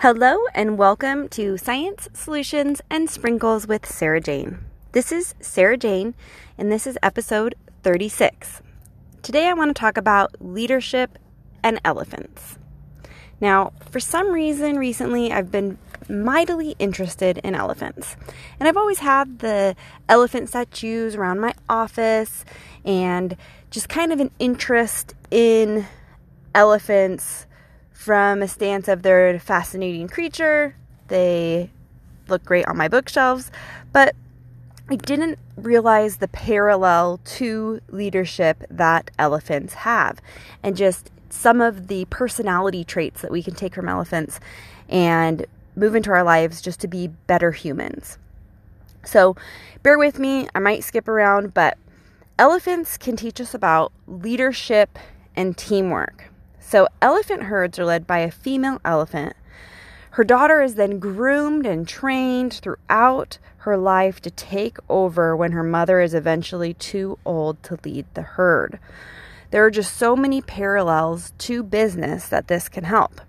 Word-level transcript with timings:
Hello, 0.00 0.38
and 0.54 0.78
welcome 0.78 1.28
to 1.30 1.58
Science, 1.58 2.08
Solutions, 2.12 2.80
and 2.88 3.10
Sprinkles 3.10 3.66
with 3.66 3.84
Sarah 3.84 4.20
Jane. 4.20 4.60
This 4.92 5.10
is 5.10 5.34
Sarah 5.40 5.76
Jane, 5.76 6.14
and 6.56 6.70
this 6.70 6.86
is 6.86 6.96
episode 7.02 7.56
36. 7.82 8.62
Today, 9.22 9.48
I 9.48 9.54
want 9.54 9.70
to 9.70 9.80
talk 9.80 9.96
about 9.96 10.36
leadership 10.38 11.18
and 11.64 11.80
elephants. 11.84 12.60
Now, 13.40 13.72
for 13.90 13.98
some 13.98 14.30
reason, 14.30 14.78
recently 14.78 15.32
I've 15.32 15.50
been 15.50 15.78
mightily 16.08 16.76
interested 16.78 17.38
in 17.38 17.56
elephants. 17.56 18.16
And 18.60 18.68
I've 18.68 18.76
always 18.76 19.00
had 19.00 19.40
the 19.40 19.74
elephant 20.08 20.48
statues 20.48 21.16
around 21.16 21.40
my 21.40 21.54
office 21.68 22.44
and 22.84 23.36
just 23.72 23.88
kind 23.88 24.12
of 24.12 24.20
an 24.20 24.30
interest 24.38 25.16
in 25.32 25.86
elephants 26.54 27.48
from 27.98 28.42
a 28.42 28.46
stance 28.46 28.86
of 28.86 29.02
they're 29.02 29.30
a 29.30 29.40
fascinating 29.40 30.06
creature. 30.06 30.76
They 31.08 31.68
look 32.28 32.44
great 32.44 32.64
on 32.68 32.76
my 32.76 32.86
bookshelves, 32.86 33.50
but 33.92 34.14
I 34.88 34.94
didn't 34.94 35.40
realize 35.56 36.18
the 36.18 36.28
parallel 36.28 37.18
to 37.24 37.80
leadership 37.88 38.62
that 38.70 39.10
elephants 39.18 39.74
have 39.74 40.20
and 40.62 40.76
just 40.76 41.10
some 41.28 41.60
of 41.60 41.88
the 41.88 42.04
personality 42.04 42.84
traits 42.84 43.20
that 43.20 43.32
we 43.32 43.42
can 43.42 43.56
take 43.56 43.74
from 43.74 43.88
elephants 43.88 44.38
and 44.88 45.44
move 45.74 45.96
into 45.96 46.12
our 46.12 46.22
lives 46.22 46.62
just 46.62 46.78
to 46.82 46.86
be 46.86 47.08
better 47.08 47.50
humans. 47.50 48.16
So, 49.04 49.34
bear 49.82 49.98
with 49.98 50.20
me, 50.20 50.46
I 50.54 50.60
might 50.60 50.84
skip 50.84 51.08
around, 51.08 51.52
but 51.52 51.76
elephants 52.38 52.96
can 52.96 53.16
teach 53.16 53.40
us 53.40 53.54
about 53.54 53.90
leadership 54.06 55.00
and 55.34 55.56
teamwork. 55.56 56.30
So, 56.60 56.88
elephant 57.00 57.44
herds 57.44 57.78
are 57.78 57.84
led 57.84 58.06
by 58.06 58.18
a 58.18 58.30
female 58.30 58.80
elephant. 58.84 59.34
Her 60.12 60.24
daughter 60.24 60.62
is 60.62 60.74
then 60.74 60.98
groomed 60.98 61.66
and 61.66 61.86
trained 61.86 62.54
throughout 62.54 63.38
her 63.58 63.76
life 63.76 64.20
to 64.22 64.30
take 64.30 64.78
over 64.88 65.36
when 65.36 65.52
her 65.52 65.62
mother 65.62 66.00
is 66.00 66.14
eventually 66.14 66.74
too 66.74 67.18
old 67.24 67.62
to 67.64 67.78
lead 67.84 68.06
the 68.14 68.22
herd. 68.22 68.78
There 69.50 69.64
are 69.64 69.70
just 69.70 69.96
so 69.96 70.16
many 70.16 70.42
parallels 70.42 71.32
to 71.38 71.62
business 71.62 72.28
that 72.28 72.48
this 72.48 72.68
can 72.68 72.84
help. 72.84 73.20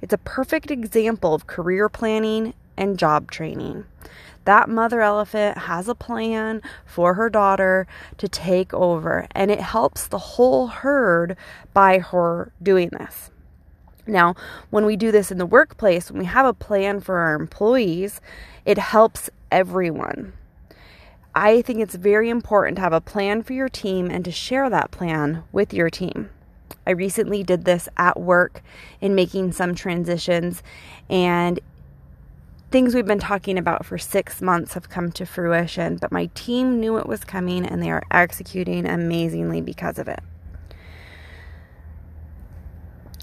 It's 0.00 0.12
a 0.12 0.18
perfect 0.18 0.70
example 0.70 1.34
of 1.34 1.46
career 1.46 1.88
planning 1.88 2.54
and 2.76 2.98
job 2.98 3.30
training 3.30 3.86
that 4.44 4.68
mother 4.68 5.00
elephant 5.00 5.58
has 5.58 5.88
a 5.88 5.94
plan 5.94 6.62
for 6.84 7.14
her 7.14 7.30
daughter 7.30 7.86
to 8.18 8.28
take 8.28 8.72
over, 8.74 9.26
and 9.32 9.50
it 9.50 9.60
helps 9.60 10.06
the 10.06 10.18
whole 10.18 10.66
herd 10.66 11.36
by 11.72 11.98
her 11.98 12.52
doing 12.62 12.90
this. 12.90 13.30
Now, 14.06 14.34
when 14.70 14.84
we 14.84 14.96
do 14.96 15.10
this 15.10 15.30
in 15.30 15.38
the 15.38 15.46
workplace, 15.46 16.10
when 16.10 16.18
we 16.20 16.26
have 16.26 16.44
a 16.44 16.52
plan 16.52 17.00
for 17.00 17.16
our 17.18 17.34
employees, 17.34 18.20
it 18.66 18.76
helps 18.76 19.30
everyone. 19.50 20.34
I 21.34 21.62
think 21.62 21.80
it's 21.80 21.94
very 21.94 22.28
important 22.28 22.76
to 22.76 22.82
have 22.82 22.92
a 22.92 23.00
plan 23.00 23.42
for 23.42 23.54
your 23.54 23.68
team 23.68 24.10
and 24.10 24.24
to 24.24 24.30
share 24.30 24.68
that 24.70 24.90
plan 24.90 25.42
with 25.52 25.72
your 25.72 25.90
team. 25.90 26.30
I 26.86 26.90
recently 26.90 27.42
did 27.42 27.64
this 27.64 27.88
at 27.96 28.20
work 28.20 28.62
in 29.00 29.14
making 29.14 29.52
some 29.52 29.74
transitions, 29.74 30.62
and 31.08 31.58
things 32.74 32.92
we've 32.92 33.06
been 33.06 33.20
talking 33.20 33.56
about 33.56 33.86
for 33.86 33.96
six 33.96 34.42
months 34.42 34.74
have 34.74 34.88
come 34.88 35.12
to 35.12 35.24
fruition, 35.24 35.94
but 35.94 36.10
my 36.10 36.28
team 36.34 36.80
knew 36.80 36.96
it 36.96 37.06
was 37.06 37.22
coming 37.22 37.64
and 37.64 37.80
they 37.80 37.88
are 37.88 38.02
executing 38.10 38.84
amazingly 38.84 39.60
because 39.60 39.96
of 39.96 40.08
it. 40.08 40.18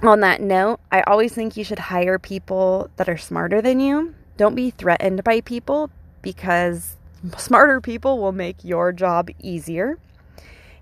On 0.00 0.20
that 0.20 0.40
note, 0.40 0.80
I 0.90 1.02
always 1.02 1.34
think 1.34 1.58
you 1.58 1.62
should 1.62 1.78
hire 1.78 2.18
people 2.18 2.88
that 2.96 3.06
are 3.06 3.18
smarter 3.18 3.60
than 3.60 3.80
you. 3.80 4.14
Don't 4.38 4.54
be 4.54 4.70
threatened 4.70 5.22
by 5.24 5.42
people 5.42 5.90
because 6.22 6.96
smarter 7.36 7.82
people 7.82 8.20
will 8.20 8.32
make 8.32 8.64
your 8.64 8.92
job 8.92 9.28
easier. 9.40 9.98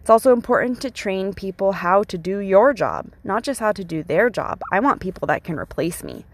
It's 0.01 0.11
also 0.11 0.33
important 0.33 0.81
to 0.83 0.91
train 0.93 1.35
people 1.35 1.73
how 1.73 2.05
to 2.05 2.17
do 2.17 2.39
your 2.39 2.75
job, 2.75 3.09
not 3.25 3.43
just 3.43 3.59
how 3.59 3.73
to 3.73 3.83
do 3.83 4.05
their 4.05 4.31
job. 4.31 4.61
I 4.71 4.79
want 4.79 5.01
people 5.01 5.27
that 5.27 5.43
can 5.43 5.59
replace 5.59 6.05
me 6.05 6.27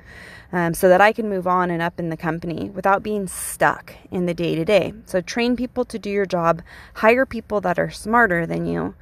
um, 0.53 0.75
so 0.75 0.89
that 0.89 1.01
I 1.01 1.13
can 1.13 1.29
move 1.29 1.47
on 1.47 1.71
and 1.71 1.83
up 1.83 1.99
in 1.99 2.09
the 2.09 2.17
company 2.17 2.71
without 2.71 3.03
being 3.03 3.27
stuck 3.27 3.95
in 4.11 4.27
the 4.27 4.35
day 4.35 4.55
to 4.55 4.65
day. 4.65 4.95
So, 5.07 5.21
train 5.21 5.57
people 5.57 5.85
to 5.87 5.99
do 5.99 6.11
your 6.11 6.27
job, 6.27 6.63
hire 6.95 7.27
people 7.27 7.61
that 7.63 7.79
are 7.79 7.91
smarter 7.91 8.47
than 8.47 8.67
you. 8.67 8.95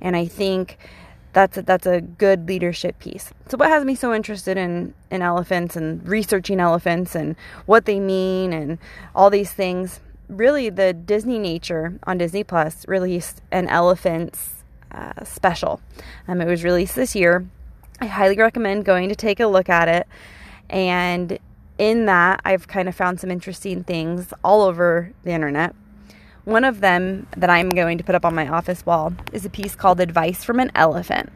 And 0.00 0.16
I 0.16 0.26
think 0.26 0.78
that's 1.32 1.58
a, 1.58 1.62
that's 1.62 1.86
a 1.86 2.00
good 2.00 2.48
leadership 2.48 2.98
piece. 2.98 3.32
So, 3.48 3.56
what 3.56 3.70
has 3.70 3.84
me 3.84 3.94
so 3.94 4.12
interested 4.12 4.56
in, 4.56 4.94
in 5.10 5.22
elephants 5.22 5.76
and 5.76 6.06
researching 6.06 6.60
elephants 6.60 7.14
and 7.14 7.36
what 7.66 7.86
they 7.86 8.00
mean 8.00 8.52
and 8.52 8.78
all 9.14 9.30
these 9.30 9.52
things? 9.52 10.00
Really, 10.28 10.70
the 10.70 10.92
Disney 10.92 11.38
Nature 11.38 11.98
on 12.04 12.18
Disney 12.18 12.44
Plus 12.44 12.86
released 12.86 13.42
an 13.50 13.68
elephants 13.68 14.62
uh, 14.92 15.24
special. 15.24 15.80
Um, 16.28 16.40
it 16.40 16.46
was 16.46 16.62
released 16.62 16.94
this 16.94 17.16
year. 17.16 17.46
I 18.00 18.06
highly 18.06 18.36
recommend 18.36 18.84
going 18.84 19.08
to 19.08 19.14
take 19.14 19.40
a 19.40 19.46
look 19.46 19.68
at 19.68 19.88
it. 19.88 20.06
And 20.70 21.38
in 21.78 22.06
that, 22.06 22.40
I've 22.44 22.68
kind 22.68 22.88
of 22.88 22.94
found 22.94 23.20
some 23.20 23.30
interesting 23.30 23.84
things 23.84 24.32
all 24.42 24.62
over 24.62 25.12
the 25.24 25.32
internet. 25.32 25.74
One 26.44 26.64
of 26.64 26.80
them 26.80 27.26
that 27.36 27.50
I'm 27.50 27.68
going 27.68 27.98
to 27.98 28.04
put 28.04 28.14
up 28.14 28.24
on 28.24 28.34
my 28.34 28.48
office 28.48 28.86
wall 28.86 29.12
is 29.32 29.44
a 29.44 29.50
piece 29.50 29.74
called 29.74 30.00
Advice 30.00 30.42
from 30.42 30.60
an 30.60 30.70
Elephant. 30.74 31.30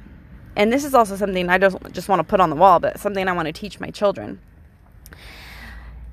And 0.57 0.73
this 0.73 0.85
is 0.85 0.95
also 0.95 1.17
something 1.17 1.49
I 1.49 1.59
don't 1.59 1.93
just 1.93 2.09
want 2.09 2.21
to 2.21 2.25
put 2.25 2.41
on 2.41 2.49
the 2.49 2.57
wall, 2.57 2.79
but 2.79 2.99
something 3.01 3.29
I 3.29 3.33
want 3.33 3.47
to 3.47 3.53
teach 3.53 3.81
my 3.81 3.91
children. 3.91 4.41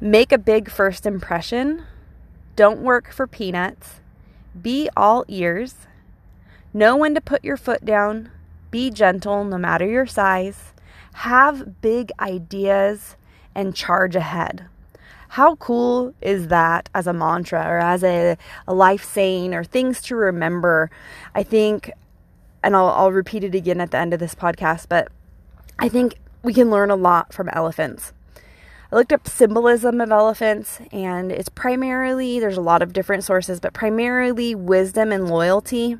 Make 0.01 0.31
a 0.31 0.39
big 0.39 0.69
first 0.69 1.05
impression. 1.05 1.83
Don't 2.55 2.81
work 2.81 3.11
for 3.13 3.27
peanuts. 3.27 4.01
Be 4.59 4.89
all 4.97 5.23
ears. 5.27 5.75
Know 6.73 6.97
when 6.97 7.13
to 7.13 7.21
put 7.21 7.43
your 7.43 7.57
foot 7.57 7.85
down. 7.85 8.31
Be 8.71 8.89
gentle 8.89 9.43
no 9.43 9.59
matter 9.59 9.85
your 9.85 10.07
size 10.07 10.70
have 11.13 11.81
big 11.81 12.11
ideas 12.19 13.15
and 13.53 13.75
charge 13.75 14.15
ahead. 14.15 14.65
How 15.29 15.55
cool 15.55 16.13
is 16.21 16.49
that 16.49 16.89
as 16.93 17.07
a 17.07 17.13
mantra 17.13 17.65
or 17.65 17.77
as 17.79 18.03
a, 18.03 18.37
a 18.67 18.73
life 18.73 19.03
saying 19.03 19.53
or 19.53 19.63
things 19.63 20.01
to 20.03 20.15
remember? 20.15 20.91
I 21.33 21.43
think, 21.43 21.91
and 22.63 22.75
I'll, 22.75 22.89
I'll 22.89 23.11
repeat 23.11 23.43
it 23.43 23.55
again 23.55 23.79
at 23.79 23.91
the 23.91 23.97
end 23.97 24.13
of 24.13 24.19
this 24.19 24.35
podcast, 24.35 24.87
but 24.89 25.09
I 25.79 25.87
think 25.87 26.15
we 26.43 26.53
can 26.53 26.69
learn 26.69 26.91
a 26.91 26.95
lot 26.95 27.33
from 27.33 27.49
elephants. 27.49 28.13
I 28.91 28.97
looked 28.97 29.13
up 29.13 29.25
symbolism 29.25 30.01
of 30.01 30.11
elephants, 30.11 30.81
and 30.91 31.31
it's 31.31 31.47
primarily, 31.47 32.41
there's 32.41 32.57
a 32.57 32.61
lot 32.61 32.81
of 32.81 32.91
different 32.91 33.23
sources, 33.23 33.61
but 33.61 33.71
primarily 33.71 34.53
wisdom 34.53 35.13
and 35.13 35.29
loyalty. 35.29 35.97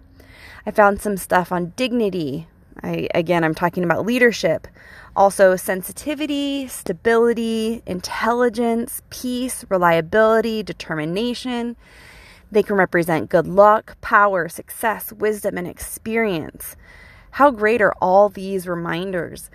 I 0.65 0.71
found 0.71 0.99
some 0.99 1.15
stuff 1.15 1.53
on 1.53 1.71
dignity. 1.77 2.47
I, 2.83 3.07
again, 3.13 3.43
I'm 3.43 3.55
talking 3.55 3.83
about 3.83 4.05
leadership, 4.05 4.67
also, 5.15 5.57
sensitivity, 5.57 6.67
stability, 6.67 7.83
intelligence, 7.85 9.01
peace, 9.09 9.65
reliability, 9.69 10.63
determination. 10.63 11.75
They 12.49 12.63
can 12.63 12.77
represent 12.77 13.29
good 13.29 13.47
luck, 13.47 13.99
power, 13.99 14.47
success, 14.47 15.11
wisdom, 15.11 15.57
and 15.57 15.67
experience. 15.67 16.77
How 17.31 17.51
great 17.51 17.81
are 17.81 17.93
all 18.01 18.29
these 18.29 18.67
reminders 18.67 19.49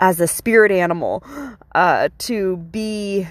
as 0.00 0.20
a 0.20 0.26
spirit 0.26 0.72
animal 0.72 1.22
uh, 1.74 2.08
to 2.18 2.56
be 2.56 3.28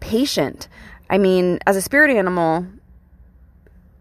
patient? 0.00 0.68
I 1.10 1.18
mean, 1.18 1.58
as 1.66 1.76
a 1.76 1.82
spirit 1.82 2.10
animal, 2.10 2.66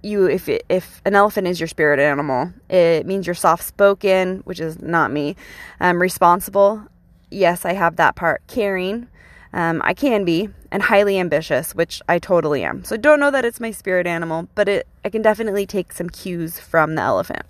you 0.01 0.27
if 0.27 0.47
if 0.47 1.01
an 1.05 1.15
elephant 1.15 1.47
is 1.47 1.59
your 1.59 1.67
spirit 1.67 1.99
animal, 1.99 2.53
it 2.69 3.05
means 3.05 3.25
you're 3.25 3.35
soft 3.35 3.63
spoken, 3.63 4.41
which 4.45 4.59
is 4.59 4.81
not 4.81 5.11
me. 5.11 5.35
Um, 5.79 6.01
responsible, 6.01 6.83
yes, 7.29 7.65
I 7.65 7.73
have 7.73 7.95
that 7.97 8.15
part. 8.15 8.41
Caring, 8.47 9.07
um, 9.53 9.81
I 9.83 9.93
can 9.93 10.23
be, 10.25 10.49
and 10.71 10.83
highly 10.83 11.19
ambitious, 11.19 11.73
which 11.73 12.01
I 12.07 12.19
totally 12.19 12.63
am. 12.63 12.83
So 12.83 12.97
don't 12.97 13.19
know 13.19 13.31
that 13.31 13.45
it's 13.45 13.59
my 13.59 13.71
spirit 13.71 14.07
animal, 14.07 14.47
but 14.55 14.69
it 14.69 14.87
I 15.03 15.09
can 15.09 15.21
definitely 15.21 15.65
take 15.65 15.91
some 15.91 16.09
cues 16.09 16.59
from 16.59 16.95
the 16.95 17.01
elephant. 17.01 17.43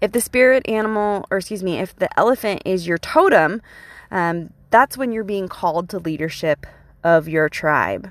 If 0.00 0.12
the 0.12 0.20
spirit 0.20 0.68
animal, 0.68 1.26
or 1.30 1.38
excuse 1.38 1.62
me, 1.62 1.78
if 1.78 1.96
the 1.96 2.08
elephant 2.18 2.62
is 2.64 2.86
your 2.86 2.98
totem, 2.98 3.62
um, 4.10 4.50
that's 4.70 4.96
when 4.96 5.12
you're 5.12 5.24
being 5.24 5.48
called 5.48 5.88
to 5.90 5.98
leadership 5.98 6.66
of 7.02 7.28
your 7.28 7.48
tribe. 7.48 8.10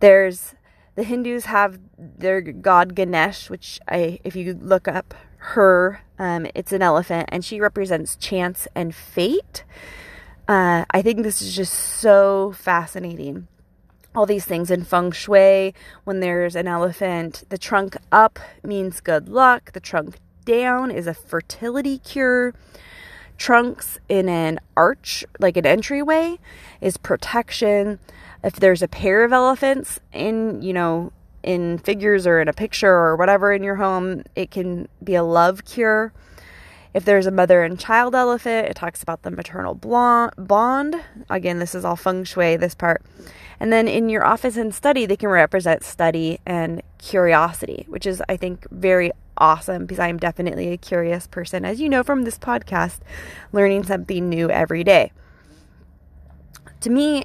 There's 0.00 0.54
the 0.94 1.04
Hindus 1.04 1.46
have 1.46 1.78
their 1.96 2.40
god 2.40 2.94
Ganesh, 2.94 3.48
which 3.48 3.80
I, 3.88 4.20
if 4.24 4.36
you 4.36 4.54
look 4.54 4.86
up 4.88 5.14
her, 5.36 6.02
um, 6.18 6.46
it's 6.54 6.72
an 6.72 6.82
elephant, 6.82 7.28
and 7.32 7.44
she 7.44 7.60
represents 7.60 8.16
chance 8.16 8.68
and 8.74 8.94
fate. 8.94 9.64
Uh, 10.46 10.84
I 10.90 11.02
think 11.02 11.22
this 11.22 11.40
is 11.40 11.56
just 11.56 11.72
so 11.72 12.52
fascinating. 12.52 13.48
All 14.14 14.26
these 14.26 14.44
things 14.44 14.70
in 14.70 14.84
feng 14.84 15.10
shui, 15.10 15.74
when 16.04 16.20
there's 16.20 16.54
an 16.54 16.68
elephant, 16.68 17.44
the 17.48 17.56
trunk 17.58 17.96
up 18.12 18.38
means 18.62 19.00
good 19.00 19.28
luck, 19.28 19.72
the 19.72 19.80
trunk 19.80 20.16
down 20.44 20.90
is 20.90 21.06
a 21.06 21.14
fertility 21.14 21.98
cure. 21.98 22.52
trunks 23.38 23.98
in 24.08 24.28
an 24.28 24.60
arch, 24.76 25.24
like 25.40 25.56
an 25.56 25.66
entryway, 25.66 26.38
is 26.80 26.96
protection. 26.96 27.98
If 28.42 28.54
there's 28.54 28.82
a 28.82 28.88
pair 28.88 29.24
of 29.24 29.32
elephants 29.32 30.00
in, 30.12 30.62
you 30.62 30.72
know, 30.72 31.12
in 31.42 31.78
figures 31.78 32.26
or 32.26 32.40
in 32.40 32.48
a 32.48 32.52
picture 32.52 32.92
or 32.92 33.16
whatever 33.16 33.52
in 33.52 33.62
your 33.62 33.76
home, 33.76 34.24
it 34.36 34.50
can 34.50 34.88
be 35.02 35.14
a 35.14 35.22
love 35.22 35.64
cure. 35.64 36.12
If 36.94 37.04
there's 37.04 37.26
a 37.26 37.30
mother 37.30 37.62
and 37.62 37.78
child 37.80 38.14
elephant, 38.14 38.68
it 38.68 38.74
talks 38.74 39.02
about 39.02 39.22
the 39.22 39.30
maternal 39.30 39.74
bond. 39.74 40.96
Again, 41.30 41.58
this 41.58 41.74
is 41.74 41.84
all 41.84 41.96
feng 41.96 42.24
shui, 42.24 42.56
this 42.56 42.74
part. 42.74 43.02
And 43.58 43.72
then 43.72 43.88
in 43.88 44.08
your 44.08 44.24
office 44.24 44.56
and 44.56 44.74
study, 44.74 45.06
they 45.06 45.16
can 45.16 45.30
represent 45.30 45.84
study 45.84 46.40
and 46.44 46.82
curiosity, 46.98 47.86
which 47.88 48.06
is, 48.06 48.22
I 48.28 48.36
think, 48.36 48.66
very 48.70 49.10
awesome 49.38 49.86
because 49.86 49.98
I'm 49.98 50.18
definitely 50.18 50.68
a 50.68 50.76
curious 50.76 51.26
person, 51.26 51.64
as 51.64 51.80
you 51.80 51.88
know 51.88 52.02
from 52.02 52.24
this 52.24 52.38
podcast, 52.38 52.98
learning 53.52 53.84
something 53.84 54.28
new 54.28 54.50
every 54.50 54.84
day. 54.84 55.12
To 56.80 56.90
me, 56.90 57.24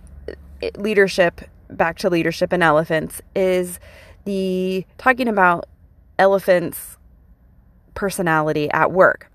leadership, 0.77 1.41
back 1.69 1.97
to 1.99 2.09
leadership 2.09 2.51
and 2.51 2.63
elephants, 2.63 3.21
is 3.35 3.79
the 4.25 4.85
talking 4.97 5.27
about 5.27 5.67
elephants' 6.19 6.97
personality 7.93 8.69
at 8.71 8.91
work 8.91 9.31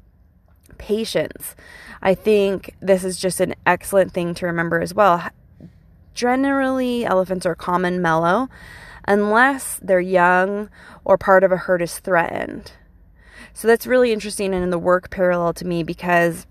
patience. 0.79 1.55
I 2.03 2.15
think 2.15 2.75
this 2.81 3.05
is 3.05 3.19
just 3.19 3.41
an 3.41 3.55
excellent 3.65 4.13
thing 4.13 4.35
to 4.35 4.47
remember 4.47 4.81
as 4.81 4.93
well. 4.93 5.29
Generally, 6.13 7.05
elephants 7.05 7.47
are 7.47 7.55
calm 7.55 7.85
and 7.85 8.03
mellow 8.03 8.49
unless 9.07 9.79
they're 9.83 10.01
young 10.01 10.69
or 11.05 11.17
part 11.17 11.45
of 11.45 11.53
a 11.53 11.57
herd 11.57 11.83
is 11.83 11.99
threatened. 11.99 12.73
So 13.55 13.69
that's 13.69 13.87
really 13.87 14.13
interesting 14.13 14.55
and 14.55 14.65
in 14.65 14.71
the 14.71 14.79
work 14.79 15.11
parallel 15.11 15.53
to 15.55 15.67
me 15.67 15.83
because 15.83 16.47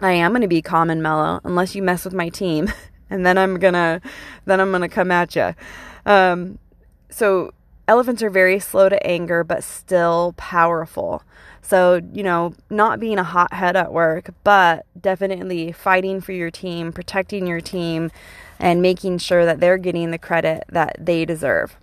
I 0.00 0.12
am 0.12 0.32
going 0.32 0.42
to 0.42 0.48
be 0.48 0.62
calm 0.62 0.88
and 0.90 1.02
mellow 1.02 1.40
unless 1.44 1.74
you 1.74 1.82
mess 1.82 2.04
with 2.04 2.14
my 2.14 2.30
team 2.30 2.72
and 3.10 3.26
then 3.26 3.36
I'm 3.36 3.58
to 3.74 4.00
then 4.46 4.60
I'm 4.60 4.70
to 4.82 4.88
come 4.88 5.10
at 5.10 5.36
you. 5.36 5.54
Um, 6.06 6.58
so 7.10 7.52
elephants 7.86 8.22
are 8.22 8.30
very 8.30 8.58
slow 8.58 8.88
to 8.88 9.06
anger 9.06 9.44
but 9.44 9.64
still 9.64 10.34
powerful. 10.36 11.22
So, 11.62 12.00
you 12.12 12.22
know, 12.22 12.54
not 12.70 13.00
being 13.00 13.18
a 13.18 13.24
hothead 13.24 13.76
at 13.76 13.92
work, 13.92 14.30
but 14.44 14.86
definitely 15.00 15.72
fighting 15.72 16.20
for 16.20 16.32
your 16.32 16.50
team, 16.50 16.92
protecting 16.92 17.46
your 17.46 17.60
team, 17.60 18.10
and 18.58 18.82
making 18.82 19.18
sure 19.18 19.44
that 19.44 19.60
they're 19.60 19.78
getting 19.78 20.10
the 20.10 20.18
credit 20.18 20.64
that 20.68 20.96
they 20.98 21.24
deserve. 21.24 21.76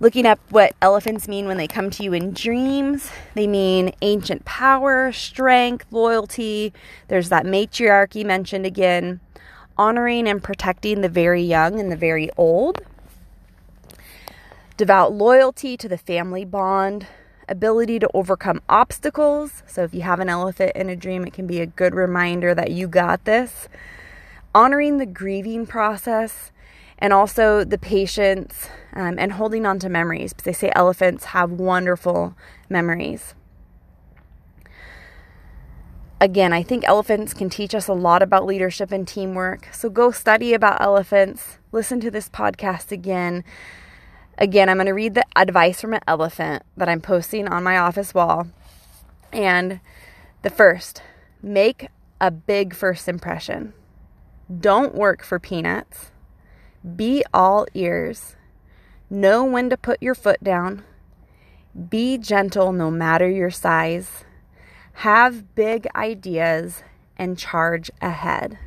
Looking 0.00 0.26
up 0.26 0.38
what 0.50 0.76
elephants 0.80 1.26
mean 1.26 1.48
when 1.48 1.56
they 1.56 1.66
come 1.66 1.90
to 1.90 2.04
you 2.04 2.12
in 2.12 2.32
dreams, 2.32 3.10
they 3.34 3.48
mean 3.48 3.92
ancient 4.00 4.44
power, 4.44 5.10
strength, 5.10 5.86
loyalty. 5.90 6.72
There's 7.08 7.30
that 7.30 7.44
matriarchy 7.44 8.22
mentioned 8.22 8.64
again, 8.64 9.18
honoring 9.76 10.28
and 10.28 10.40
protecting 10.40 11.00
the 11.00 11.08
very 11.08 11.42
young 11.42 11.80
and 11.80 11.90
the 11.90 11.96
very 11.96 12.30
old, 12.36 12.80
devout 14.76 15.12
loyalty 15.12 15.76
to 15.76 15.88
the 15.88 15.98
family 15.98 16.44
bond, 16.44 17.08
ability 17.48 17.98
to 17.98 18.08
overcome 18.14 18.62
obstacles. 18.68 19.64
So, 19.66 19.82
if 19.82 19.92
you 19.92 20.02
have 20.02 20.20
an 20.20 20.28
elephant 20.28 20.76
in 20.76 20.88
a 20.88 20.94
dream, 20.94 21.24
it 21.26 21.32
can 21.32 21.48
be 21.48 21.60
a 21.60 21.66
good 21.66 21.92
reminder 21.92 22.54
that 22.54 22.70
you 22.70 22.86
got 22.86 23.24
this. 23.24 23.68
Honoring 24.54 24.98
the 24.98 25.06
grieving 25.06 25.66
process 25.66 26.52
and 27.00 27.12
also 27.12 27.64
the 27.64 27.78
patience 27.78 28.68
um, 28.98 29.16
and 29.16 29.34
holding 29.34 29.64
on 29.64 29.78
to 29.78 29.88
memories 29.88 30.32
because 30.32 30.44
they 30.44 30.52
say 30.52 30.72
elephants 30.74 31.26
have 31.26 31.52
wonderful 31.52 32.36
memories. 32.68 33.34
Again, 36.20 36.52
I 36.52 36.64
think 36.64 36.82
elephants 36.84 37.32
can 37.32 37.48
teach 37.48 37.76
us 37.76 37.86
a 37.86 37.92
lot 37.92 38.22
about 38.24 38.44
leadership 38.44 38.90
and 38.90 39.06
teamwork. 39.06 39.68
So 39.72 39.88
go 39.88 40.10
study 40.10 40.52
about 40.52 40.80
elephants, 40.80 41.58
listen 41.70 42.00
to 42.00 42.10
this 42.10 42.28
podcast 42.28 42.90
again. 42.90 43.44
Again, 44.36 44.68
I'm 44.68 44.78
going 44.78 44.86
to 44.86 44.92
read 44.92 45.14
the 45.14 45.24
advice 45.36 45.80
from 45.80 45.94
an 45.94 46.00
elephant 46.08 46.64
that 46.76 46.88
I'm 46.88 47.00
posting 47.00 47.46
on 47.46 47.62
my 47.62 47.78
office 47.78 48.12
wall. 48.12 48.48
And 49.32 49.78
the 50.42 50.50
first, 50.50 51.02
make 51.40 51.86
a 52.20 52.32
big 52.32 52.74
first 52.74 53.06
impression. 53.06 53.74
Don't 54.60 54.96
work 54.96 55.22
for 55.22 55.38
peanuts. 55.38 56.10
Be 56.96 57.22
all 57.32 57.64
ears. 57.74 58.34
Know 59.10 59.42
when 59.44 59.70
to 59.70 59.76
put 59.76 60.02
your 60.02 60.14
foot 60.14 60.44
down. 60.44 60.84
Be 61.88 62.18
gentle 62.18 62.72
no 62.72 62.90
matter 62.90 63.28
your 63.28 63.50
size. 63.50 64.24
Have 64.94 65.54
big 65.54 65.86
ideas 65.94 66.82
and 67.16 67.38
charge 67.38 67.90
ahead. 68.02 68.58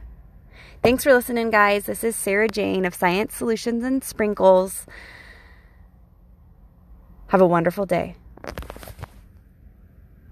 Thanks 0.81 1.03
for 1.03 1.13
listening, 1.13 1.51
guys. 1.51 1.85
This 1.85 2.03
is 2.03 2.15
Sarah 2.15 2.47
Jane 2.47 2.85
of 2.85 2.95
Science 2.95 3.35
Solutions 3.35 3.83
and 3.83 4.03
Sprinkles. 4.03 4.87
Have 7.27 7.41
a 7.41 7.47
wonderful 7.47 7.85
day. 7.85 8.15